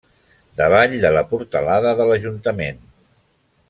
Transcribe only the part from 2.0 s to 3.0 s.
de l'ajuntament.